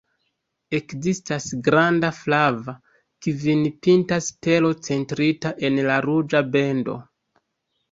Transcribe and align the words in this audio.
Ekzistas 0.77 1.45
granda 1.67 2.09
flava, 2.21 2.75
kvin-pinta 3.27 4.19
stelo 4.31 4.75
centrita 4.89 5.55
en 5.71 5.81
la 5.91 6.01
ruĝa 6.09 6.45
bendo. 6.59 6.99